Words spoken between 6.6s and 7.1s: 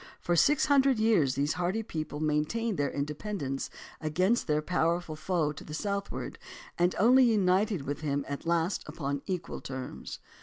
and